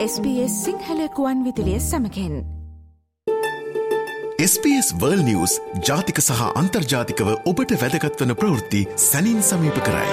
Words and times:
SBS 0.00 0.52
සිංහලකුවන් 0.64 1.40
විදිලිය 1.44 1.80
සමකෙන් 1.80 2.36
SBS 4.44 4.88
වර්ල් 5.00 5.20
නිවස් 5.26 5.56
ජාතික 5.88 6.20
සහ 6.22 6.40
අන්තර්ජාතිකව 6.60 7.28
ඔබට 7.50 7.74
වැදගත්වන 7.82 8.32
ප්‍රවෘත්ති 8.42 8.80
සැනින් 8.96 9.44
සමීප 9.48 9.82
කරයි. 9.84 10.08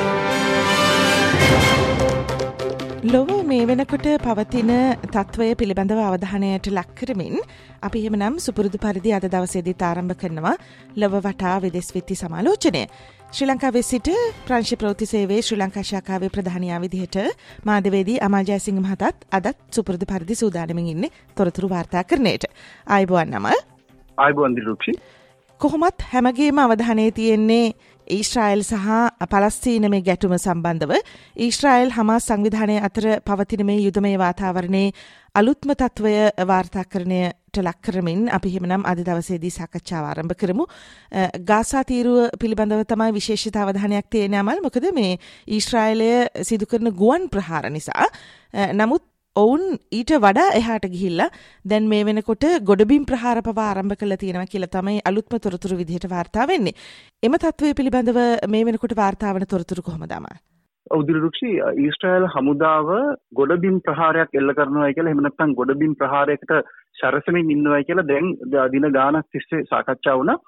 ලොව 3.13 3.36
මේ 3.57 3.67
වෙනකොට 3.67 4.07
පවතින 4.21 4.71
තත්ත්වය 5.05 5.45
පිළිබඳව 5.59 5.99
අවධානයට 5.99 6.67
ලක්කරමින් 6.69 7.37
අපි 7.81 8.01
එහෙමනම් 8.01 8.35
සුපුරුදු 8.37 8.77
පරිදි 8.77 9.13
අද 9.17 9.25
දවසේදී 9.25 9.73
තාරම්භ 9.73 10.13
කරනවා 10.13 10.53
ලොව 10.95 11.15
වටා 11.17 11.55
වෙදෙස් 11.63 11.89
විත්ති 11.95 12.15
සමාලෝචනය. 12.15 12.83
ශ්‍රී 13.29 13.49
ලංකාවේ 13.49 13.83
සිට 13.83 14.09
ප්‍රංශ 14.45 14.73
ප්‍රෘතිසේවේ 14.75 15.41
ශ්‍රී 15.41 15.59
ලංකා 15.59 15.85
ශාකාවේ 15.91 16.29
ප්‍රධානයා 16.29 16.83
විදිහට 16.83 17.17
මාධවේදී 17.65 18.21
අමාජයසිංහ 18.21 18.79
මහතත් 18.79 19.25
අදත් 19.31 19.57
සුපුරුදු 19.71 20.05
පරිදි 20.05 20.35
සූදානමින් 20.35 20.93
ඉන්න 20.93 21.11
තොරතුරු 21.35 21.69
වාර්තා 21.69 22.03
කරනයට. 22.03 22.45
අයිබුවන් 22.87 23.33
නමල් 23.33 23.59
අයිබුවන්දිරුක්ෂි 24.17 24.99
කොහොමත් 25.61 26.09
හැමගේම 26.11 26.59
අවධානය 26.59 27.11
තියෙන්නේ 27.11 27.65
ඊශ්‍රයිල් 28.09 28.63
සහ 28.63 29.27
පලස්තීන 29.27 29.89
මේ 29.89 30.01
ගැටුම 30.01 30.35
සම්බන්ධව 30.37 30.93
ඊශ්‍රයිල් 31.37 31.91
හමා 31.91 32.19
සංවිධානය 32.19 32.77
අතර 32.79 33.07
පවතින 33.21 33.65
මේ 33.65 33.79
යුදමය 33.79 34.13
වාතාවරණයේ 34.17 34.93
අලුත්ම 35.35 35.73
තත්ත්වය 35.73 36.13
වාර්තාකරණයට 36.43 37.59
ලක් 37.59 37.81
කරමින් 37.81 38.29
අපි 38.29 38.53
හිමනම් 38.53 38.85
අද 38.85 39.01
දවසේදී 39.01 39.51
සාකච්ඡාව 39.51 40.05
ආරම්භ 40.05 40.35
කරමු. 40.35 40.65
ගාසා 41.43 41.83
තීරුව 41.83 42.31
පිළිබඳව 42.39 42.85
තමයි 42.85 43.11
විශේෂිත 43.13 43.55
අවධානයක් 43.55 44.09
තියෙන 44.09 44.33
අමල් 44.35 44.63
මොකද 44.63 44.87
මේ 44.93 45.19
ඊශ්‍රායලය 45.47 46.09
සිදු 46.43 46.65
කරන 46.65 46.93
ගුවන් 46.93 47.29
ප්‍රහාර 47.29 47.69
නිසා. 47.69 48.07
නමුත් 48.73 49.03
ඔවුන් 49.37 49.63
ඊට 49.97 50.11
වඩා 50.23 50.49
එහාට 50.59 50.85
ගිහිල්ලා 50.93 51.29
දැන් 51.65 51.87
මේ 51.91 52.03
වෙනකොට 52.07 52.45
ගොඩබිම් 52.69 53.03
ප්‍රහාර 53.09 53.39
පවා 53.47 53.65
ආරම්භ 53.69 53.95
කළ 53.99 54.17
තියෙනවා 54.21 54.51
කියලා 54.53 54.73
තමයි 54.75 55.01
අලුත්ම 55.09 55.37
තොරතුරු 55.45 55.79
විදිහට 55.81 56.07
වාර්තා 56.13 56.45
වෙන්නේ. 56.51 56.77
එම 57.23 57.35
තත්ත්වය 57.35 57.73
පිළිබඳව 57.79 58.19
මේ 58.53 58.67
වෙනකොට 58.69 58.95
වාර්තාවන 59.01 59.45
තොරතුරු 59.53 59.83
කොහොමද 59.87 60.15
අමල්? 60.17 60.37
උදිරුක්ෂි 60.91 61.51
ඊස්ට්‍රයිල් 61.83 62.25
හමුදාව 62.35 62.89
ගොඩබිම් 63.39 63.75
ප්‍රහාරයක් 63.87 64.39
එල්ල 64.41 64.53
කරනවා 64.59 64.93
කියලා 64.93 65.13
එහෙම 65.13 65.23
නැත්නම් 65.25 65.57
ගොඩබිම් 65.59 65.93
ප්‍රහාරයකට 65.99 66.53
සැරසෙමින් 67.01 67.51
ඉන්නවා 67.55 67.81
කියලා 67.89 68.07
දැන් 68.11 68.31
දින 68.75 68.87
ගාණක් 68.97 69.27
තිස්සේ 69.31 69.67
සාකච්ඡා 69.73 70.17
වුණා. 70.21 70.39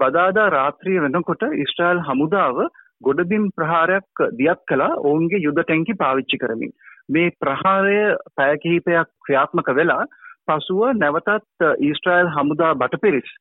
බදාදා 0.00 0.46
රාත්‍රිය 0.56 1.02
වෙනකොට 1.06 1.44
ඊස්ට්‍රයිල් 1.50 2.00
හමුදාව 2.08 2.62
ගොඩබිම් 3.02 3.44
ප්‍රහාරයක් 3.58 4.24
දියත් 4.40 4.64
කළා 4.70 4.98
ඔවුන්ගේ 5.02 5.44
යුද 5.46 5.60
ටැංකි 5.60 5.98
පාවිච්චි 6.04 6.40
කරමින්. 6.44 6.72
මේ 7.12 7.30
ප්‍රහාරය 7.40 8.00
පැය 8.36 8.58
කිහිපයක් 8.58 9.08
ක්‍රියාත්මක 9.26 9.70
වෙලා 9.78 10.02
පසුව 10.48 10.82
නැවතත් 10.96 11.66
ඊස්ට්‍රයිල් 11.80 12.30
හමුදා 12.36 12.72
බටපිරිස් 12.74 13.32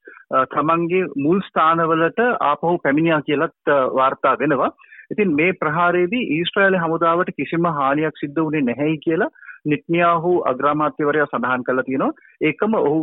තමන්ගේ 0.54 1.04
මුල් 1.18 1.40
ස්ථානවලට 1.42 2.22
ආපහු 2.42 2.74
පැමිණියා 2.80 3.22
කියලත් 3.22 3.76
වාර්තා 4.00 4.36
වෙනවා. 4.40 4.72
ඉතින් 5.12 5.32
මේ 5.36 5.54
ප්‍රහාරයේදී 5.56 6.28
ඊස්ට්‍රේලිය 6.36 6.84
හමුදාවට 6.84 7.32
කිසිම 7.38 7.72
හානියක් 7.80 8.22
සිද්ධ 8.22 8.44
වුණේ 8.44 8.68
නැහැයි 8.68 9.00
කියලා 9.06 9.32
නිට්නියාහු 9.66 10.32
අග්‍රාමාත්‍යවරයා 10.52 11.28
සඳහන් 11.28 11.66
කළා 11.66 11.84
තියෙනවා. 11.84 12.14
ඒකම 12.42 12.74
ඔහු 12.80 13.00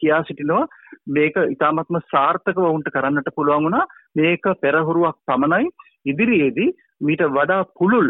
කියා 0.00 0.22
සිටිනවා 0.22 0.66
මේක 1.08 1.40
ඉතාමත්ම 1.46 2.00
සාර්ථකව 2.12 2.62
වුන්ට 2.64 2.92
කරන්නට 2.94 3.34
පුළුවන් 3.36 3.66
වුණා. 3.66 3.86
මේක 4.16 4.44
පෙරහුරුවක් 4.62 5.18
පමණයි. 5.26 5.72
ඉදිරියේදී 6.06 6.70
මීට 7.00 7.22
වඩා 7.30 7.62
පුළුල් 7.74 8.08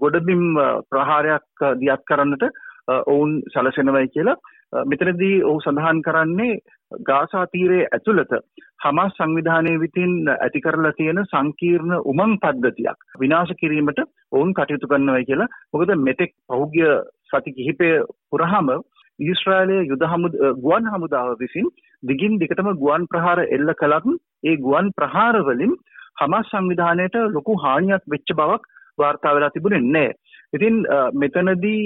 ගොඩබිම් 0.00 0.44
ප්‍රහාරයක් 0.90 1.66
දියත් 1.76 2.02
කරන්නට 2.04 2.44
ඔවුන් 2.88 3.32
සැලසෙනවයි 3.52 4.08
කියලා 4.08 4.38
මෙතනදී 4.84 5.34
ඔහු 5.42 5.60
සඳහන් 5.60 6.02
කරන්නේ 6.02 6.58
ගාසා 7.02 7.46
තීරයේ 7.48 7.88
ඇතුළත 7.88 8.32
හමස් 8.78 9.16
සංවිධානය 9.16 9.72
විතින් 9.80 10.12
ඇති 10.34 10.60
කරලා 10.60 10.92
තියෙන 10.92 11.20
සංකීර්ණ 11.24 11.94
උමං 12.04 12.36
පද්ධතියක් 12.38 13.18
විනාශ 13.18 13.54
කිරීමට 13.54 14.00
ඔවුන් 14.32 14.54
කටයුතු 14.54 14.86
කරනවයි 14.86 15.24
කියලා. 15.24 15.48
මොකද 15.72 15.90
මෙතෙක් 16.00 16.32
පහුගිය 16.48 16.92
සති 17.28 17.52
කිහිපය 17.52 17.90
පුරාම 18.30 18.70
ඊශ්‍රායලයේ 19.18 19.86
යුද 19.86 20.04
හමුද 20.04 20.34
ගුවන් 20.58 20.86
හමුදාව 20.86 21.34
විසින් 21.38 21.68
දිගින් 22.02 22.38
දිගටම 22.38 22.70
ගුවන් 22.76 23.06
ප්‍රහාර 23.06 23.38
එල්ල 23.48 23.74
කළත් 23.74 24.06
ඒ 24.44 24.56
ගුවන් 24.58 24.92
ප්‍රහාර 24.92 25.36
වලින් 25.42 25.74
හමස් 26.18 26.50
සංවිධානයට 26.50 27.16
ලොකු 27.32 27.56
හානියක් 27.58 28.02
වෙච්ච 28.08 28.34
බවක් 28.34 28.62
වාර්තා 28.98 29.34
වෙලා 29.34 29.50
තිබුණේ 29.50 29.84
නැහැ. 29.86 30.14
ඉතින් 30.52 30.76
මෙතනදී 31.14 31.82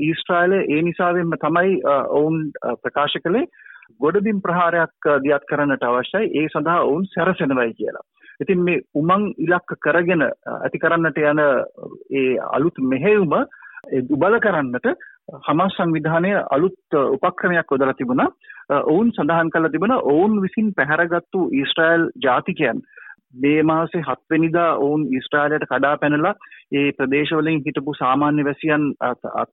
ඊස්ට්‍රයිල 0.00 0.54
ඒ 0.54 0.80
නිසාවෙන්ම 0.82 1.36
තමයි 1.38 1.76
ඔවුන් 2.10 2.40
ප්‍රකාශ 2.82 3.18
කළේ 3.18 3.46
ගොඩබිම් 4.00 4.40
ප්‍රහාරයක් 4.40 5.08
දියත් 5.24 5.46
කරන්නට 5.46 5.84
අවශ්‍යයි 5.84 6.32
ඒ 6.34 6.48
සඳහා 6.48 6.82
ඔවුන් 6.82 7.06
සැරසෙනවයි 7.06 7.72
කියලා. 7.74 8.04
ඉතින් 8.40 8.60
මේ 8.60 8.82
උමං 8.94 9.24
ඉලක්ක 9.38 9.74
කරගෙන 9.80 10.26
ඇති 10.26 10.78
කරන්නට 10.78 11.18
යන 11.22 11.42
ඒ 12.12 12.28
අලුත් 12.50 12.78
මෙහෙයුම 12.86 13.34
දුබල 14.08 14.38
කරන්නට 14.40 14.88
හමස් 15.40 15.76
සංවිධානය 15.76 16.32
අලුත් 16.50 16.98
උපක්‍රමයක් 17.16 17.70
යොදලා 17.70 17.94
තිබුණා. 17.94 18.30
ඔවුන් 18.70 19.12
සඳහන් 19.12 19.50
කළ 19.50 19.70
තිබුණ 19.70 19.94
ඔවුන් 19.94 20.40
විසින් 20.42 20.72
පැහැරගත්තු 20.74 21.48
ඊස්ට්‍රයිල් 21.52 22.10
ජාතිකයන් 22.22 22.82
මේ 23.34 23.62
මාසේ 23.62 24.02
හත්වෙනිදා 24.02 24.68
ඔවුන් 24.78 25.08
ඊස්ට්‍රාලයට 25.10 25.66
කඩා 25.66 25.96
පැනලා 25.96 26.34
ඒ 26.72 26.86
ප්‍රදේශවලින් 26.92 27.64
හිටපු 27.66 27.94
සාමාන්‍ය 27.94 28.44
වැසියන් 28.44 28.86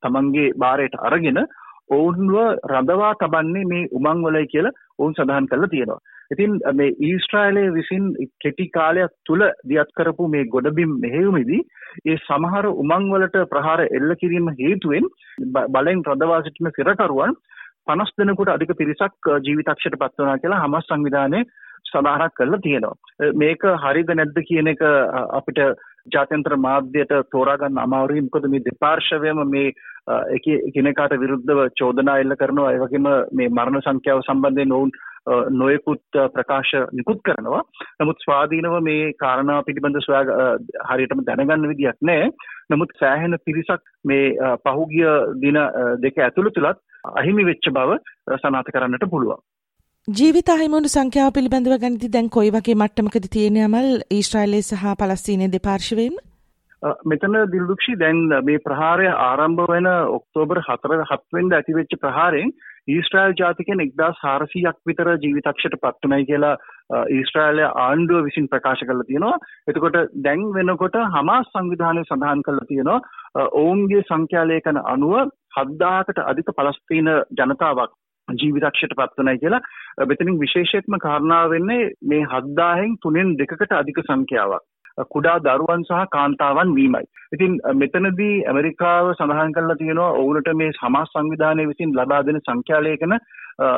තමන්ගේ 0.01 0.47
බාරයට 0.57 1.01
අරගෙන 1.01 1.41
ඔවුන්ව 1.89 2.35
රඳවා 2.69 3.13
තබන්නේ 3.15 3.65
මේ 3.65 3.89
උමංවලයි 3.93 4.47
කියලා 4.47 4.77
ඔවුන් 4.99 5.13
සඳහන් 5.13 5.47
කරලා 5.47 5.69
තියෙනවා. 5.69 5.99
ඉතින් 6.31 6.57
මේ 6.73 6.95
ඊස්ට්‍රායලයේ 7.01 7.73
විසින් 7.73 8.09
කෙටි 8.41 8.65
කාලයක් 8.69 9.13
තුල 9.25 9.45
දියත් 9.69 9.93
කරපු 9.93 10.27
මේ 10.27 10.43
ගොඩබිම් 10.47 10.91
මෙහෙයුමේදී 10.99 11.61
ඒ 12.05 12.17
සමහර 12.19 12.67
උමංවලට 12.75 13.39
ප්‍රහාර 13.49 13.85
එල්ල 13.89 14.11
කිරීම 14.15 14.51
හේතුවෙන් 14.59 15.09
බලෙන් 15.69 16.05
රඳවා 16.05 16.41
සිටින 16.41 16.71
සිරකරුවන් 16.71 17.33
50 17.87 18.19
දෙනෙකුට 18.19 18.49
අධික 18.49 18.75
පිරිසක් 18.75 19.31
ජීවිතක්ෂයට 19.39 19.97
පත් 19.97 20.13
වුණා 20.17 20.37
කියලා 20.37 20.61
හමස් 20.61 20.87
සංවිධානයේ 20.87 21.47
සඳහනක් 21.85 22.33
කරලා 22.33 22.61
තියෙනවා. 22.61 23.33
මේක 23.35 23.63
හරිද 23.83 24.11
නැද්ද 24.11 24.41
කියන 24.43 24.73
එක 24.73 24.83
අපිට 25.31 25.61
ජාත්‍යන්තර 26.07 26.55
මාධ්‍යයට 26.57 27.13
තෝරාගන්න 27.31 27.77
අමාරුයි 27.77 28.25
මොකද 28.25 28.47
මේ 28.47 28.65
දෙපාර්ශවයම 28.65 29.41
මේ 29.47 29.73
එකිනෙකාට 30.37 31.15
විරුද්ධව 31.19 31.61
චෝදනා 31.73 32.17
එල්ල 32.17 32.35
කරනවා 32.35 32.73
ඒ 32.73 32.81
වගේම 32.83 33.09
මේ 33.31 33.49
මරණ 33.49 33.85
සංඛ්‍යාව 33.85 34.23
සම්බන්ධයෙන් 34.23 34.75
ඔවුන් 34.77 34.91
නොයෙකුත් 35.51 36.19
ප්‍රකාශ 36.33 36.73
නිකුත් 36.91 37.21
කරනවා. 37.21 37.63
නමුත් 37.99 38.23
ස්වාධීනව 38.25 38.77
මේ 38.81 39.13
කාරණා 39.15 39.63
පිළිබඳ 39.63 39.99
සොයා 40.01 40.49
හරියටම 40.89 41.23
දැනගන්න 41.23 41.69
විදියක් 41.69 41.99
නැහැ. 42.01 42.31
නමුත් 42.69 42.95
සෑහෙන 42.99 43.37
පිරිසක් 43.45 43.83
මේ 44.05 44.55
පහුගිය 44.65 45.07
දින 45.41 45.59
දෙක 46.01 46.17
ඇතුළතුලත් 46.19 46.81
අහිමි 47.15 47.45
වෙච්ච 47.45 47.71
බව 47.71 47.99
සනාථ 48.37 48.71
කරන්නට 48.71 49.09
පුළුවන්. 49.09 49.41
ජීවිත 50.07 50.49
අහිමුණු 50.51 50.89
සංඛ්‍යාව 50.91 51.33
පිළිබඳව 51.33 51.73
ගනිති 51.81 52.07
දැන් 52.13 52.29
කොයි 52.35 52.51
වගේ 52.53 52.75
මට්ටමකද 52.75 53.25
තියෙන 53.33 53.57
අමල්? 53.65 53.89
ඊශ්‍රායලයේ 54.17 54.63
සහ 54.63 54.93
පලස්තීනයේ 55.01 55.51
දෙපාර්ශවයෙන්ම? 55.55 56.15
මෙතන 57.11 57.37
දිල්දුක්ෂි 57.51 57.93
දැන් 58.03 58.21
මේ 58.47 58.63
ප්‍රහාරය 58.63 59.11
ආරම්භ 59.25 59.67
වෙන 59.73 59.89
ඔක්තෝබර් 59.89 60.61
4 60.69 61.05
7 61.11 61.37
වෙනිදා 61.37 61.59
ඇතිවෙච්ච 61.61 61.93
ප්‍රහාරයෙන් 62.05 62.55
ඊශ්‍රායල් 62.95 63.37
ජාතිකයන් 63.41 63.83
1400ක් 63.83 64.73
විතර 64.91 65.11
ජීවිතක්ෂයට 65.25 65.77
පත් 65.83 66.07
වුණයි 66.07 66.27
කියලා 66.31 66.55
ඊශ්‍රායල 67.19 67.63
ආණ්ඩුව 67.67 68.25
විසින් 68.29 68.49
ප්‍රකාශ 68.55 68.83
කරලා 68.87 69.07
තියෙනවා. 69.11 69.37
එතකොට 69.69 70.01
දැන් 70.25 70.45
වෙනකොට 70.57 70.99
හමාස් 71.17 71.53
සංවිධානය 71.53 72.07
සඳහන් 72.07 72.45
කරලා 72.49 72.69
තියෙනවා. 72.73 72.99
ඔවුන්ගේ 73.61 74.03
සංඛ්‍යා 74.09 74.49
ලේඛන 74.51 74.83
අනුව 74.95 75.17
7000කට 75.59 76.29
අධික 76.31 76.55
පලස්තීන 76.57 77.15
ජනතාවක් 77.37 77.99
ජීවිතක්ෂයට 78.33 78.97
පත්වනයි 78.97 79.39
කියලා 79.39 80.05
මෙතනින් 80.05 80.39
විශේෂත්ම 80.39 80.97
කාරණාව 80.97 81.49
වෙන්නේ 81.49 81.91
මේ 82.03 82.25
හද්දාහෙන් 82.25 82.97
තුනෙන් 83.01 83.37
දෙකකට 83.37 83.73
අධික 83.73 84.01
සංඛ්‍යාවක්. 84.03 84.63
කුඩා 85.05 85.39
දරුවන් 85.39 85.83
සහ 85.83 86.07
කාන්තාවන් 86.11 86.75
වීමයි. 86.75 87.05
ඉතින් 87.33 87.59
මෙතනදී 87.75 88.45
ඇමරිකාව 88.45 89.11
සඳහන් 89.11 89.53
කරලා 89.53 89.75
තියෙනවා 89.75 90.15
ඔවුනට 90.21 90.49
මේ 90.53 90.71
සමාජ 90.73 91.05
සංවිධානය 91.07 91.67
විසින් 91.67 91.93
ලබා 91.95 92.23
දෙන 92.25 92.41
සංඛ්‍යාලේඛන 92.41 93.15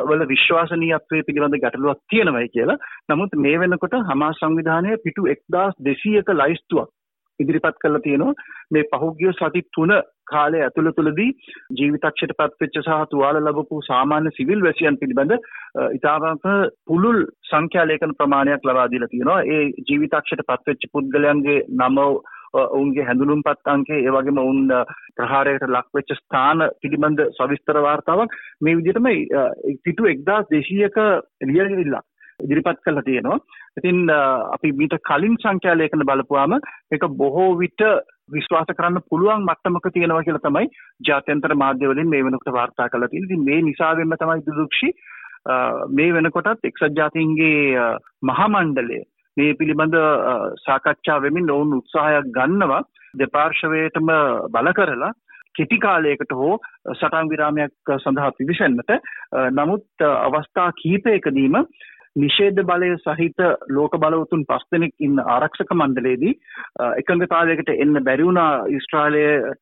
වල 0.07 0.23
විශ්වාසනීයත්වයේ 0.27 1.27
පිළිබඳ 1.27 1.59
ගැටලුවක් 1.59 2.01
තියෙනවයි 2.09 2.49
කියලා. 2.49 2.81
නමුත් 3.09 3.37
මේ 3.45 3.59
වෙනකොට 3.59 3.99
හමාස් 4.09 4.41
සංවිධානය 4.41 4.97
පිටු 5.05 5.27
1200ක 5.27 6.37
ලයිස්තුවක් 6.41 6.89
ඉදිරිපත් 7.39 7.77
කරලා 7.81 8.01
තියෙනවා 8.01 8.33
මේ 8.71 8.89
පහුගිය 8.91 9.33
සති 9.33 9.61
3 9.77 10.01
කාලය 10.31 10.61
ඇතුළතුලදී 10.61 11.29
ජීවිතක්ෂයට 11.77 12.35
පත්වෙච්ච 12.35 12.81
සහ 12.81 12.99
තුවාල 13.11 13.39
ලැබපු 13.41 13.81
සාමාන්‍ය 13.83 14.31
සිවිල් 14.31 14.63
වැසියන් 14.63 14.99
පිළිබඳ 15.01 15.33
ඉතාමත් 15.91 16.51
පුළුල් 16.87 17.19
සංඛ්‍යා 17.49 17.87
ලේඛන 17.87 18.17
ප්‍රමාණයක් 18.17 18.63
ලබා 18.63 18.91
දීලා 18.91 19.07
තියෙනවා. 19.07 19.41
ඒ 19.45 19.63
ජීවිතක්ෂයට 19.87 20.45
පත්වෙච්ච 20.45 20.91
පුද්ගලයන්ගේ 20.93 21.59
නම 21.79 21.99
ඔවුන්ගේ 22.53 23.05
හැඳුනුම්පත් 23.05 23.67
අංකේ 23.67 23.99
ඒ 23.99 24.11
වගේම 24.11 24.37
ඔවුන් 24.37 24.61
ප්‍රහාරයට 25.17 25.67
ලක් 25.67 25.87
වෙච්ච 25.93 26.15
ස්ථාන 26.15 26.63
පිළිබඳ 26.81 27.21
සවිස්තර 27.31 27.81
වාර්තාවක් 27.81 28.37
මේ 28.61 28.77
විදිහටම 28.77 29.11
පිටු 29.85 30.09
1200ක 30.09 31.07
ලියවිලා 31.43 32.03
ඉදිරිපත් 32.41 32.81
කරලා 32.81 33.03
තියෙනවා. 33.03 33.39
ඉතින් 33.77 33.99
අපි 34.49 34.73
මීට 34.73 34.97
කලින් 35.03 35.37
සංඛ්‍යා 35.37 35.77
ලේඛන 35.77 36.05
බලපුවාම 36.05 36.57
ඒක 36.57 37.05
බොහෝ 37.15 37.49
විට 37.57 37.85
විශ්වාස 38.31 38.69
කරන්න 38.71 39.07
පුළුවන් 39.09 39.45
මට්ටමක 39.45 39.87
තියෙනවා 39.89 40.23
කියලා 40.23 40.43
තමයි 40.43 40.67
ජාත්‍යන්තර 41.07 41.55
මාධ්‍ය 41.55 41.87
වලින් 41.87 42.09
මේ 42.09 42.23
වෙනකොට 42.23 42.53
වාර්තා 42.53 42.89
කරලා 42.89 43.09
තියෙන්නේ. 43.09 43.31
ඉතින් 43.31 43.45
මේ 43.45 43.61
නිසාවෙන්ම 43.63 44.15
තමයි 44.15 44.45
දුදුක්ෂි 44.45 44.91
මේ 45.91 46.13
වෙනකොටත් 46.13 46.65
එක්සත් 46.65 46.95
ජාතීන්ගේ 46.95 47.89
මහමණ්ඩලය 48.23 49.01
මේ 49.37 49.53
පිළිබඳ 49.53 49.97
සාකච්ඡා 50.59 51.21
වෙමින් 51.21 51.49
ඔවුන් 51.49 51.75
උත්සාහයක් 51.75 52.31
ගන්නවා 52.31 52.81
දෙපාර්ශවයටම 53.15 54.11
බල 54.49 54.71
කරලා 54.73 55.13
කෙටි 55.55 55.79
කාලයකට 55.79 56.33
හෝ 56.33 56.53
සටන් 56.93 57.29
විරාමයක් 57.29 57.93
සඳහා 57.97 58.31
පිවිසෙන්නට 58.33 58.91
නමුත් 59.51 60.05
අවස්ථා 60.07 60.69
කීපයකදීම 60.73 61.57
නිෂේධ 62.15 62.61
බලය 62.63 62.89
සහිත 62.99 63.39
ලෝක 63.69 63.93
බලවතුන් 63.95 64.43
පස් 64.45 64.65
දෙනෙක් 64.71 64.93
ඉන්න 64.99 65.19
ආරක්ෂක 65.25 65.71
මණ්ඩලයේදී 65.71 66.33
එකඟතාවයකට 66.97 67.71
එන්න 67.75 68.03
බැරි 68.03 68.27
වුණා 68.27 68.67
ඊශ්‍රායලයේ 68.69 69.55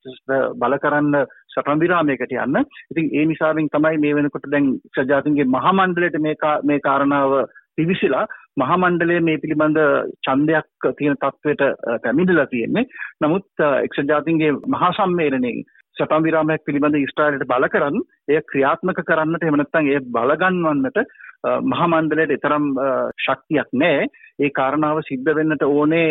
බල 0.56 0.78
කරන්න 0.78 1.20
සටන් 1.50 1.80
විරාමයකට 1.80 2.34
යන්න. 2.36 2.60
ඉතින් 2.92 3.10
ඒ 3.12 3.26
නිසාවෙන් 3.26 3.70
තමයි 3.70 3.98
මේ 4.00 4.16
වෙනකොට 4.16 4.50
දැන් 4.50 4.76
සජාතින්ගේ 4.96 5.48
මහා 5.48 5.74
මණ්ඩලයට 5.74 6.20
මේ 6.20 6.36
මේ 6.64 6.80
කාරණාව 6.82 7.40
පිවිසිලා 7.78 8.26
මහා 8.58 8.78
මණ්ඩලය 8.78 9.20
මේ 9.22 9.38
පිළිබඳ 9.38 9.80
ඡන්දයක් 10.26 10.88
තියෙන 10.94 11.18
තත්වයට 11.18 11.62
පැමිණිලා 12.04 12.48
තියෙන්නේ. 12.48 12.90
නමුත් 13.22 13.66
එක්සත් 13.84 14.08
ජාතීන්ගේ 14.08 14.54
මහා 14.68 14.92
සම්මේලනයේ 14.94 15.58
සටන් 15.98 16.26
විරාමයක් 16.26 16.66
පිළිබඳ 16.66 16.98
ඊශ්‍රායලයට 16.98 17.48
බල 17.48 17.66
කරන් 17.70 17.98
එය 18.28 18.42
ක්‍රියාත්මක 18.50 19.02
කරන්නට 19.06 19.44
එහෙම 19.44 19.58
නැත්නම් 19.60 19.90
ඒ 19.90 20.04
බලගන්වන්නට 20.10 21.00
මහා 21.44 21.88
මණ්ඩලයට 21.88 22.42
තරම් 22.42 22.66
ශක්තියක් 23.20 23.70
නැහැ. 23.74 24.08
ඒ 24.40 24.50
කාරණාව 24.52 25.04
සිද්ධ 25.04 25.36
වෙන්නට 25.36 25.64
ඕනේ 25.66 26.08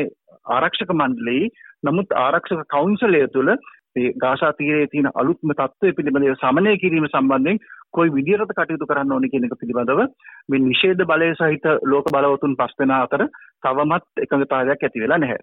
ආරක්ෂක 0.50 0.92
මණ්ඩලයේ 0.92 1.50
නමුත් 1.84 2.14
ආරක්ෂක 2.16 2.64
කවුන්සලය 2.68 3.26
තුළ 3.28 3.52
මේ 3.96 4.12
ගාසා 4.16 4.52
තීරයේ 4.52 4.86
තියෙන 4.86 5.10
අලුත්ම 5.14 5.52
තත්ත්වය 5.52 5.92
පිළිබඳව 5.92 6.34
සමනය 6.36 6.72
කිරීම 6.76 7.06
සම්බන්ධයෙන් 7.08 7.60
කොයි 7.92 8.12
විදිහටද 8.12 8.54
කටයුතු 8.54 8.86
කරන්න 8.86 9.12
ඕනේ 9.12 9.30
කියන 9.30 9.46
එක 9.46 9.54
පිළිබඳව 9.56 10.02
මේ 10.48 10.62
නිෂේධ 10.62 11.04
බලය 11.04 11.30
සහිත 11.34 11.68
ලෝක 11.84 12.10
බලවතුන් 12.10 12.56
පස් 12.56 12.74
දෙනා 12.78 13.00
අතර 13.02 13.24
තවමත් 13.62 14.24
එකඟතාවයක් 14.24 14.84
ඇති 14.84 15.04
වෙලා 15.04 15.18
නැහැ. 15.18 15.40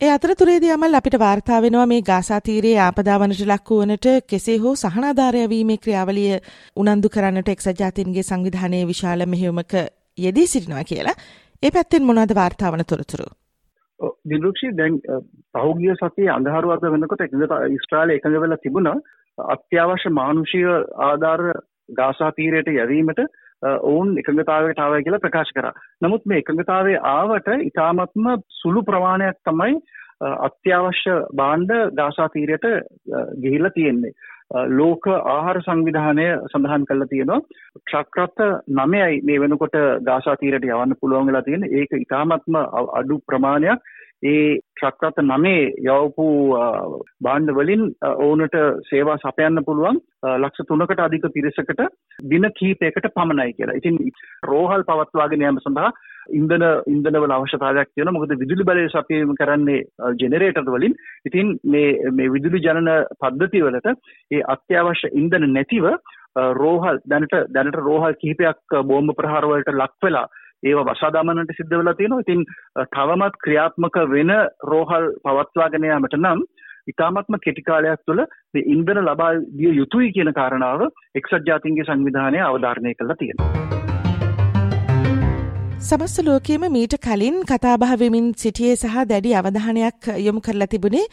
ඒ 0.00 0.10
අතරතුරේදී 0.10 0.70
අමල් 0.70 0.94
අපිට 0.94 1.14
වාර්තා 1.18 1.58
වෙනවා 1.62 1.84
මේ 1.86 2.00
ගාසා 2.02 2.38
තීරයේ 2.40 2.78
ආපදාවනට 2.78 3.42
ලක් 3.44 3.68
වුණට 3.70 4.06
කෙසේ 4.30 4.56
හෝ 4.58 4.72
සහනාධාරය 4.76 5.42
වීමේ 5.48 5.76
ක්‍රියාවලිය 5.78 6.38
උනන්දු 6.76 7.08
කරන්නට 7.08 7.48
එක්සත් 7.48 7.80
ජාතීන්ගේ 7.80 8.24
සංවිධානයේ 8.24 8.88
විශාල 8.88 9.24
මෙහෙයුමක 9.26 9.74
යෙදී 10.18 10.46
සිටිනවා 10.46 10.84
කියලා. 10.84 11.14
ඒ 11.62 11.70
පැත්තෙන් 11.70 12.02
මොනවද 12.02 12.34
වාර්තාවන 12.34 12.84
තොරතුරු? 12.84 13.28
දිලුක්ෂි 14.24 14.72
දැන් 14.76 14.98
පහුගිය 15.54 15.94
සතියේ 15.96 16.32
අඳහරුවත 16.32 16.88
වෙනකොට 16.88 17.22
එකඟ 17.22 17.46
ඊශ්‍රායලය 17.68 18.16
එකඟ 18.16 18.40
වෙලා 18.40 18.62
තිබුණා 18.62 18.96
අත්‍යවශ්‍ය 19.38 20.12
මානුෂීය 20.12 20.76
ආධාර 21.04 21.44
ගාසා 21.94 22.32
තීරයට 22.32 22.72
යැවීමට 22.72 23.24
ඔවුන් 23.64 24.18
එකඟතාවයට 24.18 24.78
ආවයි 24.78 25.04
කියලා 25.04 25.24
ප්‍රකාශ 25.24 25.52
කරා. 25.56 25.72
නමුත් 26.02 26.26
මේ 26.26 26.42
එකඟතාවයේ 26.42 27.00
ආවට 27.14 27.50
ඊටාත්ම 27.56 28.30
සුළු 28.60 28.82
ප්‍රමාණයක් 28.82 29.40
තමයි 29.48 29.80
අත්‍යවශ්‍ය 30.20 31.16
භාණ්ඩ 31.36 31.72
ගාසා 31.96 32.28
තීරයට 32.28 32.66
ගිහිල්ලා 33.42 33.76
තියෙන්නේ. 33.78 34.14
ලෝක 34.78 35.06
ආහාර 35.06 35.58
සංවිධානය 35.66 36.26
සඳහන් 36.52 36.86
කරලා 36.88 37.10
තියෙනවා 37.12 37.40
ට්‍රක් 37.80 38.18
රථ 38.22 38.42
9යි 38.78 39.20
මේ 39.28 39.40
වෙනකොට 39.40 39.76
ගාසා 40.08 40.36
තීරයට 40.36 40.68
යවන්න 40.68 40.96
පුළුවන් 41.00 41.28
වෙලා 41.28 41.42
තියෙන්නේ. 41.42 41.72
ඒක 41.72 41.92
ඊටාත්ම 41.92 42.58
අඩු 43.00 43.20
ප්‍රමාණයක්. 43.26 43.80
ඒ 44.22 44.58
ට්‍රක් 44.76 45.04
රථ 45.04 45.20
9 45.22 45.52
යවපු 45.86 46.26
භාණ්ඩ 47.20 47.54
වලින් 47.58 47.82
ඕනට 48.20 48.56
සේවා 48.88 49.18
සපයන්න 49.18 49.64
පුළුවන් 49.66 50.00
ලක්ෂ 50.36 50.70
3කට 50.70 51.04
අධික 51.06 51.26
පිරිසකට 51.36 51.84
දින 52.30 52.48
කිහිපයකට 52.58 53.08
පමණයි 53.14 53.56
කියලා. 53.56 53.78
ඉතින් 53.80 53.98
රෝහල් 54.44 54.84
පවත්වාගෙන 54.84 55.46
යාම 55.46 55.60
සඳහා 55.60 55.92
ඉන්ධන 56.30 56.64
ඉන්ධනවල 56.86 57.32
අවශ්‍යතාවයක් 57.32 57.90
තියෙනවා. 57.90 58.16
මොකද 58.16 58.34
විදුලි 58.42 58.64
බලය 58.64 58.88
සපයීම 58.88 59.34
කරන්නේ 59.34 59.84
ජෙනරේටර් 60.14 60.64
වලින්. 60.68 60.94
ඉතින් 61.26 61.56
මේ 61.64 62.10
මේ 62.10 62.32
විදුලි 62.36 62.64
ජනන 62.66 62.90
පද්ධති 63.20 63.64
වලට 63.66 63.96
ඒ 64.30 64.42
අත්‍යවශ්‍ය 64.48 65.12
ඉන්ධන 65.14 65.52
නැතිව 65.52 65.90
රෝහල් 66.54 66.98
දැනට 67.06 67.34
දැනට 67.50 67.76
රෝහල් 67.80 68.16
කිහිපයක් 68.22 68.78
බෝම්බ 68.84 69.14
ප්‍රහාර 69.14 69.46
වලට 69.46 69.74
ලක් 69.74 69.94
වෙලා 70.02 70.26
ඒව 70.62 70.82
වසාදමනට 70.88 71.54
සිද්ධ 71.56 71.76
වෙලා 71.78 71.94
තියෙනවා. 71.94 72.24
ඉතින් 72.24 72.44
තවමත් 72.90 73.40
ක්‍රියාත්මක 73.44 73.96
වෙන 74.12 74.32
රෝහල් 74.72 75.08
පවත්වාගෙන 75.24 75.88
යාමට 75.90 76.16
නම් 76.18 76.44
ඉතාමත්ම 76.92 77.38
කෙටි 77.44 77.66
කාලයක් 77.68 78.02
තුළ 78.06 78.24
මේ 78.54 78.66
ඉන්ධන 78.74 79.04
ලබා 79.04 79.32
දිය 79.58 79.76
යුතුයි 79.80 80.12
කියන 80.16 80.32
කාරණාව 80.40 80.88
එක්සත් 81.14 81.48
ජාතීන්ගේ 81.50 81.88
සංවිධානය 81.90 82.40
අවධාරණය 82.42 82.94
කළා 82.94 83.20
තියෙනවා. 83.20 83.52
සමස්ත 85.80 86.24
ලෝකයේම 86.24 86.62
මීට 86.72 86.94
කලින් 87.06 87.38
කතාබහ 87.44 87.90
වෙමින් 88.00 88.28
සිටියේ 88.42 88.76
සහ 88.76 89.00
දැඩි 89.08 89.32
අවධානයක් 89.34 90.12
යොමු 90.26 90.40
කරලා 90.40 90.66
තිබුණේ 90.66 91.06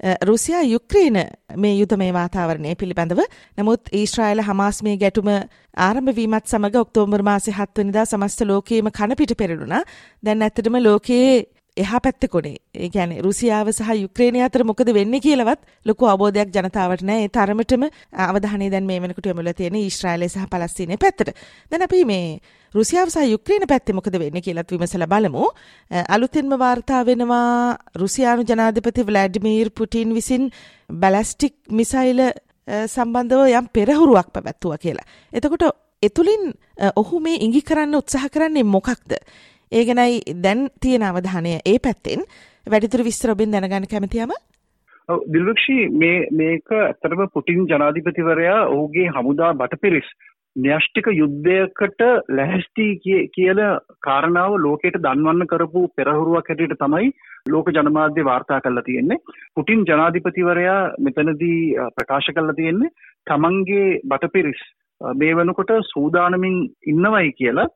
රුසියා 0.00 0.62
යුක්්‍රීන 0.64 1.18
මේ 1.56 1.74
යුද 1.78 1.92
මේ 1.96 2.12
වාතාවරණය 2.12 2.74
පිළිබඳව. 2.76 3.20
නමුත් 3.58 3.88
ඊශ්‍රායල 3.92 4.42
හමාස් 4.42 4.82
මේ 4.82 4.96
ගැටුම 4.96 5.28
ආරම්භවීමත් 5.76 6.46
සමඟ 6.46 6.76
ඔක්තෝබර් 6.76 7.22
මාසය 7.22 7.52
හත්වනිදා 7.52 8.04
සමස්ත 8.04 8.40
ලෝකයේම 8.42 8.90
කණපිට 8.90 9.36
පෙරළුණා. 9.36 9.82
දැන් 10.22 10.42
ඇත්තටම 10.42 10.76
ලෝකයේ 10.78 11.44
එහා 11.76 12.00
පැත්ත 12.00 12.26
කොනේ 12.30 12.56
ඒ 12.74 12.88
කියන්නේ 12.88 13.22
රුසියාව 13.22 13.70
සහ 13.70 13.90
යුක්‍රේනය 13.96 14.40
අතර 14.42 14.64
මොකද 14.64 14.90
වෙන්නේ 14.94 15.20
කියලාවත් 15.20 15.60
ලොකු 15.86 16.06
අවබෝධයක් 16.06 16.50
ජනතාවට 16.50 17.02
නැහැ. 17.02 17.24
ඒ 17.24 17.28
තරමටම 17.28 17.84
අවධානය 18.26 18.70
දැන් 18.70 18.86
මේ 18.86 19.00
වෙනකොට 19.00 19.26
යොමුලා 19.26 19.54
තියෙන 19.54 19.76
ඊශ්‍රායලය 19.76 20.28
සහ 20.28 20.46
පලස්තීනය 20.52 20.96
පැත්තට. 20.96 21.34
දැන් 21.70 21.82
අපි 21.82 22.04
මේ 22.04 22.40
රුසියාව 22.74 23.08
සහ 23.08 23.28
යුක්‍රේන 23.28 23.68
පැත්තේ 23.68 23.94
මොකද 23.94 24.18
වෙන්නේ 24.18 24.42
කියලාත් 24.42 24.70
විමසලා 24.70 25.06
බලමු. 25.06 25.44
අලුතෙන්ම 26.08 26.58
වාර්තා 26.58 27.04
වෙනවා 27.04 27.78
රුසියානු 27.96 28.44
ජනාධිපති 28.44 29.06
ව්ලාඩිමීර් 29.06 29.70
පුටින් 29.70 30.14
විසින් 30.14 30.50
බැලස්ටික් 30.90 31.56
මිසයිල 31.70 32.22
සම්බන්ධව 32.86 33.50
යම් 33.52 33.66
පෙරහුරුවක් 33.70 34.30
පැවැත්තුවා 34.32 34.78
කියලා. 34.78 35.06
එතකොට 35.32 35.66
එතුලින් 36.02 36.52
ඔහු 36.96 37.20
මේ 37.20 37.36
ඉඟි 37.38 37.62
කරන්න 37.62 37.94
උත්සාහ 37.94 38.28
කරන්නේ 38.28 38.64
මොකක්ද? 38.66 39.12
ඒ 39.72 39.84
ගැනයි 39.84 40.36
දැන් 40.42 40.68
තියෙන 40.80 41.04
අවධානය 41.04 41.56
ඒ 41.64 41.78
පැත්තෙන් 41.80 42.20
වැඩිදුර 42.66 43.02
විස්තර 43.04 43.30
ඔබෙන් 43.30 43.52
දැනගන්න 43.52 43.88
කැමතියම 43.88 44.34
දිල්වක්ෂී 45.28 45.88
මේ 45.94 46.28
මේක 46.32 46.70
ඇත්තටම 46.74 47.26
පුටින් 47.34 47.66
ජනාධිපතිවරයා 47.66 48.60
ඔහුගේ 48.68 49.10
හමුදා 49.10 49.52
බටපිරිස් 49.54 50.08
න්‍යෂ්ටික 50.56 51.08
යුද්ධයකට 51.12 52.02
ලැහැස්ති 52.30 52.86
කියන 53.30 53.60
කාරණාව 54.00 54.54
ලෝකයට 54.58 54.98
දන්වන්න 54.98 55.46
කරපු 55.46 55.82
පෙරහුරුවක් 55.96 56.48
හැටියට 56.48 56.76
තමයි 56.76 57.10
ලෝක 57.48 57.68
ජනමාධ්‍ය 57.70 58.24
වාර්තා 58.24 58.60
කරලා 58.60 58.82
තියෙන්නේ. 58.82 59.22
පුටින් 59.56 59.84
ජනාධිපතිවරයා 59.84 60.80
මෙතනදී 61.00 61.58
ප්‍රකාශ 61.96 62.30
කරලා 62.32 62.54
තියෙන්නේ 62.54 62.94
තමන්ගේ 63.26 63.88
බටපිරිස් 64.04 64.62
මේ 65.00 65.36
වෙනකොට 65.36 65.74
සූදානමින් 65.86 66.56
ඉන්නවයි 66.86 67.32
කියලා 67.32 67.68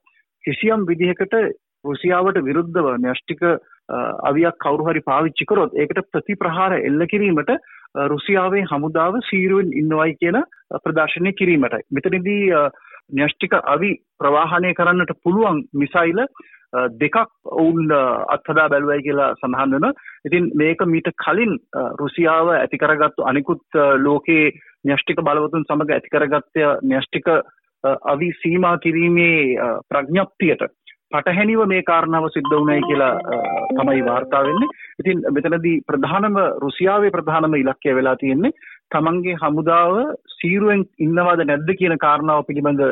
කිසියම් 0.44 0.86
විදිහකට 0.86 1.36
රුසියාවට 1.84 2.40
විරුද්ධව 2.42 2.88
න්‍යෂ්ටික 2.98 3.42
අවියක් 4.24 4.58
කවුරු 4.58 4.86
හරි 4.86 5.02
පාවිච්චි 5.02 5.46
කරොත් 5.46 5.74
ඒකට 5.74 6.02
ප්‍රතිප්‍රහාර 6.12 6.76
එල්ල 6.78 7.06
කිරීමට 7.06 7.50
රුසියාවේ 8.06 8.64
හමුදාව 8.66 9.18
සීරුවෙන් 9.22 9.72
ඉන්නවයි 9.74 10.14
කියන 10.16 10.38
ප්‍රදර්ශනය 10.78 11.32
කිරීමටයි. 11.32 11.84
මෙතනදී 11.90 12.54
න්‍යෂ්ටික 13.12 13.52
අවි 13.66 13.92
ප්‍රවාහනය 14.20 14.72
කරන්නට 14.74 15.12
පුළුවන් 15.24 15.62
මිසයිල 15.74 16.24
දෙකක් 16.94 17.16
ඔවුන් 17.44 17.90
අත්හදා 18.28 18.68
බැලුවයි 18.68 19.02
කියලා 19.02 19.34
සඳහන් 19.36 19.72
වෙන. 19.76 19.94
ඉතින් 20.24 20.50
මේක 20.54 20.84
මීට 20.86 21.08
කලින් 21.18 21.56
රුසියාව 21.98 22.50
ඇති 22.50 22.78
කරගත්තු 22.78 23.24
අනිකුත් 23.24 23.80
ලෝකයේ 23.98 24.52
න්‍යෂ්ටික 24.84 25.18
බලවතුන් 25.20 25.64
සමග 25.64 25.90
ඇති 25.90 26.08
කරගත්ත 26.08 26.62
න්‍යෂ්ටික 26.84 27.26
අවි 28.04 28.30
සීමා 28.38 28.76
කිරීමේ 28.78 29.56
ප්‍රඥප්තියට 29.88 30.62
පටහැනිව 31.12 31.62
මේ 31.66 31.82
කාරණාව 31.82 32.26
සිද්ධ 32.28 32.52
වුණයි 32.52 32.82
කියලා 32.82 33.14
තමයි 33.72 34.02
වාර්තා 34.04 34.42
වෙන්නේ. 34.42 34.74
ඉතින් 35.00 35.22
මෙතනදී 35.30 35.76
ප්‍රධානම 35.82 36.36
රුසියාවේ 36.58 37.10
ප්‍රධානම 37.10 37.56
ඉලක්කය 37.56 37.94
වෙලා 37.94 38.16
තියෙන්නේ 38.16 38.56
තමන්ගේ 38.90 39.36
හමුදාව 39.36 39.94
සීරුවෙන් 40.34 40.82
ඉන්නවද 40.98 41.44
නැද්ද 41.44 41.70
කියන 41.74 41.96
කාරණාව 41.98 42.46
පිළිබඳ 42.46 42.82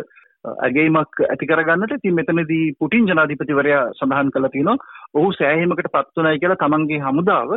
ඇගේමක් 0.44 1.22
ඇති 1.24 1.46
කරගන්නට 1.46 1.96
ඉතින් 1.96 2.14
මෙතනදී 2.14 2.74
පුටින් 2.78 3.08
ජනාධිපතිවරයා 3.08 3.82
සඳහන් 3.92 4.30
කළා 4.30 4.50
තියෙනවා 4.50 4.76
ඔහු 5.14 5.32
සෑහීමකට 5.32 5.90
පත් 5.90 6.16
වුණයි 6.16 6.40
කියලා 6.40 6.58
තමන්ගේ 6.58 7.00
හමුදාව 7.00 7.56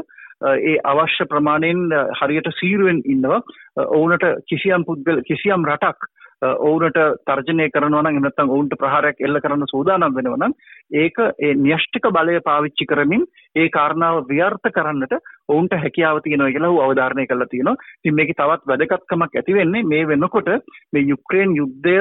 ඒ 0.63 0.77
අවශ්‍ය 0.85 1.25
ප්‍රමාණයෙන් 1.25 1.83
හරියට 2.19 2.49
සීරුවෙන් 2.53 3.03
ඉන්නවා 3.07 3.41
ඔවුනට 3.89 4.25
කිසියම් 4.47 4.85
පුද්ගල 4.85 5.21
කිසියම් 5.23 5.67
රටක් 5.67 6.09
ඔවුනට 6.41 6.97
තර්ජනය 7.23 7.69
කරනවා 7.69 8.01
නම් 8.01 8.09
එහෙම 8.09 8.23
නැත්නම් 8.23 8.49
ඔවුන්ට 8.49 8.75
ප්‍රහාරයක් 8.75 9.21
එල්ල 9.21 9.39
කරන්න 9.39 9.67
සූදානම් 9.67 10.15
වෙනවා 10.15 10.39
නම් 10.39 10.53
ඒක 10.95 11.19
ඒ 11.39 11.53
න්‍යෂ්ටික 11.57 12.07
බලය 12.09 12.39
පාවිච්චි 12.41 12.85
කරමින් 12.85 13.25
ඒ 13.55 13.67
කාරණාව 13.69 14.21
ව්‍යර්ථ 14.27 14.69
කරන්නට 14.69 15.13
ඔවුන්ට 15.49 15.75
හැකියාව 15.75 16.21
තියෙනවා 16.21 16.51
කියලා 16.51 16.71
ඔහු 16.71 16.81
අවධාරණය 16.81 17.27
කරලා 17.27 17.47
තියෙනවා. 17.47 17.81
ඉතින් 17.99 18.15
මේකේ 18.15 18.35
තවත් 18.35 18.67
වැදගත්කමක් 18.67 19.35
ඇති 19.35 19.53
වෙන්නේ 19.53 19.83
මේ 19.85 20.07
වෙනකොට 20.07 20.49
මේ 20.93 21.05
යුක්‍රේන් 21.05 21.55
යුද්ධය 21.55 21.97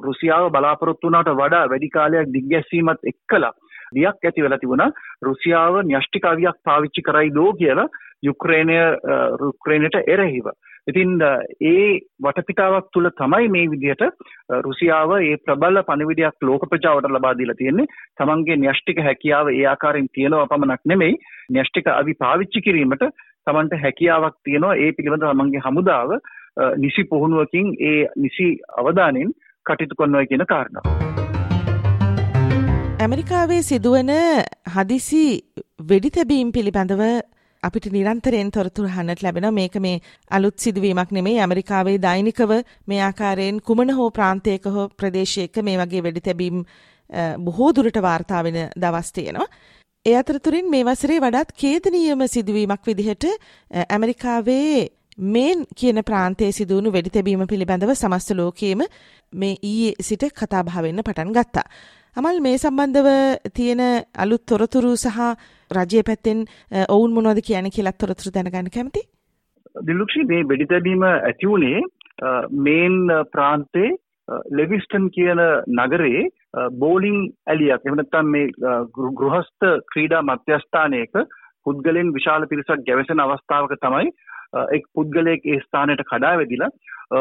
රුසියාව 0.00 0.50
බලාපොරොත්තු 0.50 1.06
වුණාට 1.06 1.34
වඩා 1.34 1.68
වැඩි 1.68 1.90
කාලයක් 1.90 2.32
දිග්ගැස්සීමත් 2.32 3.10
එක්කලා 3.12 3.52
දියක් 3.92 4.16
ඇති 4.22 4.44
වෙලා 4.44 4.58
තිබුණා 4.58 4.90
රුසියාව 5.22 5.80
න්‍යෂ්ටික 5.84 6.26
අවියක් 6.26 6.60
පාවිච්චි 6.64 7.02
කරයිදෝ 7.02 7.50
කියලා 7.54 7.88
යුක්‍රේනය 8.22 8.76
යුක්‍රේනයට 9.40 9.96
එරෙහිව. 10.06 10.46
ඉතින් 10.86 11.12
ඒ 11.62 12.00
වටපිටාවක් 12.20 12.88
තුළ 12.92 13.08
තමයි 13.12 13.48
මේ 13.48 13.68
විදිහට 13.68 14.02
රුසියාව 14.60 15.14
ඒ 15.18 15.36
ප්‍රබල 15.38 15.82
පණිවිඩයක් 15.82 16.42
ලෝක 16.42 16.66
ප්‍රජාවට 16.70 17.08
ලබා 17.08 17.34
දීලා 17.34 17.56
තියෙන්නේ. 17.56 17.86
තමන්ගේ 18.16 18.58
න්‍යෂ්ටික 18.58 19.00
හැකියාව 19.00 19.48
ඒ 19.50 19.64
ආකාරයෙන් 19.66 20.10
තියෙනවා 20.10 20.48
පමණක් 20.48 20.82
නෙමෙයි 20.84 21.20
න්‍යෂ්ටික 21.50 21.88
අවි 21.90 22.16
පාවිච්චි 22.16 22.64
කිරීමට 22.68 23.06
තමන්ට 23.46 23.80
හැකියාවක් 23.80 24.36
තියෙනවා 24.42 24.76
ඒ 24.76 24.92
පිළිබඳව 24.92 25.30
තමන්ගේ 25.30 25.64
හමුදාව 25.66 26.18
නිසි 26.76 27.04
පුහුණුවකින් 27.06 27.74
ඒ 27.82 27.98
නිසි 28.18 28.50
අවධානයෙන් 28.76 29.34
කටයුතු 29.66 29.94
කරනවා 29.96 30.26
කියන 30.26 30.46
කාරණාව. 30.46 31.03
ඇමරිකාවේ 32.94 33.62
සිදුවන 33.62 34.10
හදිසි 34.74 35.22
වෙඩි 35.82 36.10
තැබීම් 36.10 36.50
පිළිබඳව 36.52 37.00
අපිට 37.62 37.86
නිරන්තරයෙන් 37.88 38.52
තොරතුරු 38.52 38.88
හන්නට 38.88 39.22
ලැබෙන 39.22 39.46
මේක 39.52 39.76
මේ 39.76 40.02
අලුත් 40.30 40.56
සිදුවීමක් 40.58 41.10
නෙමේ 41.10 41.40
ඇමරිකාවේ 41.40 41.96
දෛනිකව 41.98 42.52
මේ 42.86 43.00
ආකාරයෙන් 43.00 43.58
කුමන 43.60 43.90
හෝ 43.90 44.08
ප්‍රාන්තයක 44.10 44.68
හෝ 44.76 44.86
ප්‍රදේශයක 44.96 45.58
මේ 45.60 45.76
වගේ 45.76 46.04
වෙඩි 46.06 46.24
තැබීම් 46.28 46.62
බොහෝ 47.40 47.72
දුරට 47.72 47.98
වාර්තා 48.00 48.44
වෙන 48.44 48.60
දවස් 48.76 49.12
තියෙනවා. 49.12 49.48
ඒ 50.06 50.16
අතරතුරින් 50.16 50.70
මේ 50.70 50.84
වසරේ 50.84 51.18
වඩාත් 51.18 51.50
ඛේදනීයම 51.54 52.22
සිදුවීමක් 52.28 52.86
විදිහට 52.86 53.26
ඇමරිකාවේ 53.88 54.70
මේන් 55.18 55.64
කියන 55.76 56.02
ප්‍රාන්තයේ 56.04 56.52
සිදුවුණු 56.52 56.92
වෙඩි 56.92 57.10
තැබීම 57.10 57.46
පිළිබඳව 57.46 57.94
සමස්ත 57.94 58.30
ලෝකයේම 58.32 58.82
මේ 59.32 59.56
ඊයේ 59.62 59.94
සිට 60.00 60.24
කතා 60.32 60.64
බහ 60.64 60.82
වෙන්න 60.82 61.02
පටන් 61.02 61.32
ගත්තා. 61.32 61.64
අමල් 62.16 62.40
මේ 62.40 62.58
සම්බන්ධව 62.58 63.08
තියෙන 63.54 63.82
අලුත් 64.16 64.46
තොරතුරු 64.46 64.96
සහ 64.96 65.18
රජය 65.70 66.02
පැත්තෙන් 66.02 66.44
ඔවුන් 66.88 67.14
මොනවද 67.14 67.42
කියන්නේ 67.42 67.70
කියලා 67.70 67.92
තොරතුරු 67.94 68.34
දැනගන්න 68.34 68.70
කැමති. 68.70 69.02
දිලුක්ෂි 69.82 70.24
මේ 70.24 70.48
වෙඩි 70.48 70.66
තැබීම 70.66 71.02
ඇති 71.02 71.46
වුණේ 71.46 71.80
මේන් 72.60 72.98
ප්‍රාන්තේ 73.32 73.90
ලෙවිස්ටන් 74.50 75.10
කියන 75.10 75.40
නගරේ 75.78 76.28
බෝලිං 76.74 77.18
ඇලියක් 77.46 77.86
එහෙම 77.86 77.96
නැත්නම් 77.96 78.30
මේ 78.30 78.46
ගෘහස්ත 79.14 79.70
ක්‍රීඩා 79.92 80.22
මධ්‍යස්ථානයක 80.22 81.12
පුද්ගලයන් 81.66 82.12
විශාල 82.12 82.46
පිරිසක් 82.46 82.86
ගැවසෙන 82.86 83.20
අවස්ථාවක 83.20 83.74
තමයි 83.78 84.12
එක් 84.70 84.84
පුද්ගලයෙක් 84.94 85.46
ඒ 85.46 85.58
ස්ථානයට 85.60 86.04
කඩා 86.04 86.36
වැදිලා 86.36 86.70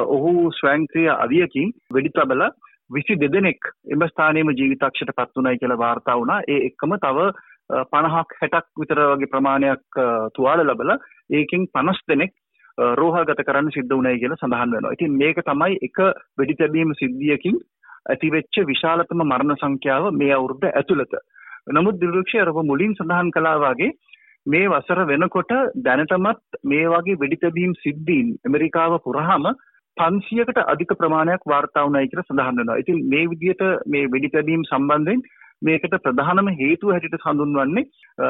ඔහු 0.10 0.52
ස්වයංක්‍රීය 0.52 1.10
අවියකින් 1.16 1.74
වෙඩි 1.94 2.12
තබලා 2.12 2.52
විසි 2.90 3.16
දෙදෙනෙක් 3.16 3.72
එම 3.88 4.06
ස්ථානයේම 4.06 4.52
ජීවිතක්ෂයට 4.52 5.16
පත් 5.16 5.36
වුණයි 5.36 5.60
කියලා 5.60 5.78
වාර්තා 5.78 6.18
වුණා. 6.18 6.42
ඒ 6.48 6.60
එක්කම 6.68 6.96
තව 6.98 7.28
50ක් 7.88 8.40
60ක් 8.42 8.66
විතර 8.80 9.02
වගේ 9.12 9.28
ප්‍රමාණයක් 9.28 10.00
තුවාල 10.36 10.64
ලැබලා 10.64 10.98
ඒකෙන් 11.32 11.68
50 11.74 12.08
දෙනෙක් 12.08 12.34
රෝහල්ගත 12.98 13.44
කරන්න 13.44 13.72
සිද්ධ 13.72 13.92
වුණයි 13.92 14.20
කියලා 14.20 14.38
සඳහන් 14.38 14.72
වෙනවා. 14.72 14.94
ඉතින් 14.94 15.18
මේක 15.18 15.38
තමයි 15.42 15.78
එක 15.82 15.98
වෙඩි 16.38 16.56
තැබීම 16.56 16.94
සිද්ධියකින් 16.94 17.60
ඇතිවෙච්ච 18.10 18.56
විශාලතම 18.66 19.24
මරණ 19.24 19.58
සංඛ්‍යාව 19.58 20.12
මේ 20.14 20.34
අවුරුද්ද 20.34 20.66
ඇතුළත. 20.72 21.14
නමුත් 21.70 22.00
දිරුක්ෂය 22.00 22.40
අර 22.40 22.52
මුලින් 22.64 22.96
සඳහන් 22.96 23.32
කළා 23.32 23.60
වගේ 23.66 23.94
මේ 24.46 24.66
වසර 24.68 25.00
වෙනකොට 25.06 25.54
දැනටමත් 25.84 26.58
මේ 26.64 26.88
වගේ 26.88 27.20
වෙඩි 27.20 27.38
තැබීම් 27.38 27.78
සිද්ධීන් 27.78 28.34
ඇමරිකාව 28.42 28.98
පුරාම 29.02 29.46
පන්සියකට 29.98 30.60
අධික 30.64 30.92
ප්‍රමාණයක් 30.96 31.46
වාර්තා 31.46 31.86
වුණයි 31.86 32.10
කියලා 32.10 32.26
සඳහන් 32.26 32.60
වෙනවා. 32.60 32.78
ඉතින් 32.78 33.00
මේ 33.08 33.30
විදිහට 33.30 33.64
මේ 33.88 34.12
වෙඩි 34.12 34.30
තැබීම් 34.30 34.66
සම්බන්ධයෙන් 34.66 35.24
මේකට 35.62 35.96
ප්‍රධානම 36.02 36.50
හේතුව 36.54 36.92
හැටියට 36.92 37.26
හඳුන්වන්නේ 37.26 37.86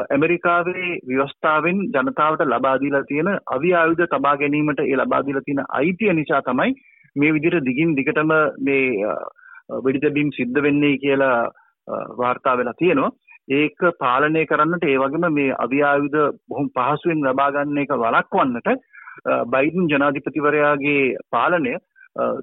ඇමරිකාවේ 0.08 0.90
ව්‍යවස්ථාවෙන් 1.08 1.80
ජනතාවට 1.88 2.46
ලබා 2.46 2.76
දීලා 2.78 3.04
තියෙන 3.04 3.30
අවි 3.48 3.74
ආයුධ 3.74 4.06
තබා 4.08 4.36
ගැනීමට 4.36 4.84
ඒ 4.84 4.96
ලබා 4.96 5.22
දීලා 5.22 5.46
තියෙන 5.46 5.64
අයිතිය 5.70 6.12
නිසා 6.12 6.42
තමයි 6.42 6.76
මේ 7.16 7.34
විදිහට 7.34 7.66
දිගින් 7.66 7.96
දිගටම 7.96 8.32
මේ 8.60 8.86
වෙඩි 9.82 10.00
තැබීම් 10.00 10.30
සිද්ධ 10.30 10.62
වෙන්නේ 10.62 10.94
කියලා 10.98 11.38
වාර්තා 12.18 12.56
වෙලා 12.56 12.78
තියෙනවා. 12.78 13.12
ඒක 13.48 13.78
පාලනය 13.98 14.46
කරන්නට 14.46 14.84
ඒ 14.84 14.98
වගේම 14.98 15.26
මේ 15.30 15.56
අවි 15.58 15.80
ආයුධ 15.82 16.20
බොහොම 16.48 16.68
පහසුවෙන් 16.70 17.20
ලබා 17.22 17.50
ගන්න 17.50 17.78
එක 17.78 17.92
වළක්වන්නට 17.94 18.68
බයිඩන් 19.46 19.88
ජනාධිපතිවරයාගේ 19.88 21.16
පාලනය 21.30 21.74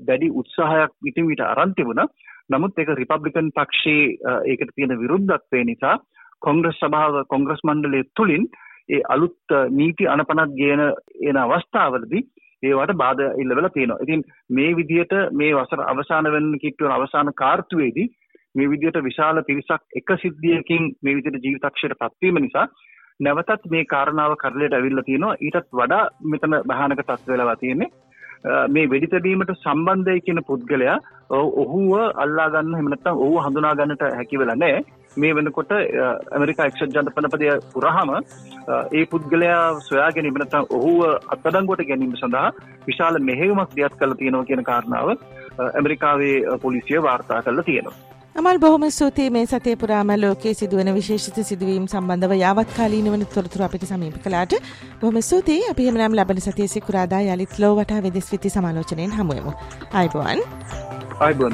දැඩි 0.02 0.34
උත්සාහයක් 0.34 0.92
ඉතින් 1.04 1.28
විට 1.28 1.42
අරන් 1.44 1.74
තිබුණා. 1.74 2.08
නමුත් 2.50 2.78
ඒක 2.78 2.90
රිපබ්ලිකන් 2.94 3.52
පක්ෂයේ 3.52 4.36
ඒකට 4.46 4.76
තියෙන 4.76 5.00
විරුද්ධත්වය 5.00 5.64
නිසා 5.64 5.96
කොංග්‍රස් 6.42 6.78
සභාව 6.78 7.26
කොංග්‍රස් 7.28 7.62
මණ්ඩලය 7.64 8.04
තුලින් 8.16 8.46
ඒ 8.90 9.02
අලුත් 9.10 9.58
නීති 9.72 10.08
අනපනත් 10.08 10.56
ගේන 10.56 10.82
එන 11.24 11.38
අවස්ථාවලදී 11.38 12.24
ඒවට 12.64 12.94
බාධා 12.96 13.36
ඉල්ලවලා 13.36 13.70
තියෙනවා. 13.70 14.02
ඉතින් 14.02 14.24
මේ 14.50 14.72
විදිහට 14.76 15.14
මේ 15.34 15.54
වසර 15.54 15.82
අවසාන 15.84 16.32
වෙන්න 16.32 16.60
කිට්ටුවන 16.60 16.92
අවසාන 16.92 17.34
කාර්තුවේදී 17.36 18.12
මේ 18.56 18.70
විදිහට 18.70 19.04
විශාල 19.04 19.44
පිරිසක් 19.44 19.82
එක 19.96 20.16
සිද්ධියකින් 20.18 20.88
මේ 21.02 21.18
විදිහට 21.18 21.44
ජීවිතක්ෂයට 21.44 22.00
පත්වීම 22.00 22.42
නිසා 22.42 22.68
නැවතත් 23.20 23.68
මේ 23.70 23.84
කාරණාව 23.86 24.38
කරලයට 24.38 24.74
ඇවිල්ලා 24.74 25.04
තියෙනවා. 25.04 25.36
ඊටත් 25.40 25.68
වඩා 25.74 26.04
මෙතන 26.26 26.58
භයානක 26.64 27.02
තත්ත්ව 27.02 27.32
වෙලා 27.34 27.56
තියෙන්නේ 27.56 27.92
මේ 28.70 28.90
වෙඩි 28.90 29.08
තැබීමට 29.08 29.52
සම්බන්ධයි 29.56 30.22
කියන 30.22 30.42
පුද්ගලයා 30.44 30.98
ඔහුව 31.32 31.92
අල්ලා 32.16 32.48
ගන්න 32.50 32.74
එහෙම 32.74 32.90
නැත්නම් 32.90 33.18
ඔහුව 33.18 33.38
හඳුනා 33.46 33.76
ගන්නට 33.76 34.04
හැකි 34.12 34.40
වෙලා 34.40 34.56
නැහැ. 34.56 34.84
මේ 35.18 35.36
වෙනකොට 35.36 35.72
ඇමරිකා 35.72 36.66
එක්සත් 36.66 36.96
ජනපනපදය 36.96 37.52
පුරාම 37.74 38.14
ඒ 38.16 39.06
පුද්ගලයා 39.06 39.64
සොයා 39.82 40.10
ගැනීම 40.12 40.40
නැත්නම් 40.42 40.72
ඔහුව 40.72 41.02
අත්අඩංගුවට 41.30 41.88
ගැනීම 41.88 42.16
සඳහා 42.16 42.48
විශාල 42.88 43.20
මෙහෙයුමක් 43.22 43.76
දියත් 43.76 44.00
කරලා 44.00 44.18
තියෙනවා 44.18 44.46
කියන 44.46 44.64
කාරණාව 44.64 45.14
ඇමරිකාවේ 45.68 46.58
පොලිසිය 46.62 47.04
වාර්තා 47.04 47.44
කරලා 47.44 47.64
තියෙනවා. 47.64 48.21
අමල් 48.36 48.58
බොහොම 48.60 48.84
ස්තුතියි 48.90 49.30
මේ 49.30 49.46
සතේ 49.46 49.76
පුරාම 49.76 50.12
ලෝකයේ 50.18 50.54
සිදුවන 50.54 50.90
විශේෂිත 50.98 51.38
සිදුවීම් 51.50 51.86
සම්බන්ධව 51.86 52.34
යාවත්කාලීන 52.42 53.10
වන 53.14 53.26
තොරතුරු 53.34 53.66
අපිට 53.66 53.84
සමීප 53.90 54.16
කළාට 54.24 54.56
බොහොම 55.02 55.18
ස්තුතියි 55.22 55.68
අපි 55.72 55.88
එහෙමනම් 55.88 56.16
ලබන 56.18 56.40
සතියේ 56.42 56.74
සිකුරාදා 56.76 57.22
යලිත් 57.28 57.56
ලෝ 57.60 57.74
වටා 57.78 58.02
වෙදෙස් 58.04 58.32
විති 58.34 58.50
සමාලෝචනයෙන් 58.50 59.18
හමුවෙමු. 59.20 59.52
ආයිබෝන්. 59.94 60.40
ආයිබෝන් 61.20 61.54